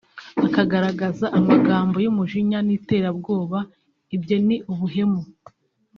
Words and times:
akagaragaza 0.45 1.25
amagambo 1.39 1.95
y’umujinya 2.03 2.59
n’iterabwoba 2.67 3.59
ibyo 4.15 4.37
ni 4.47 4.57
ubuhemu 4.71 5.21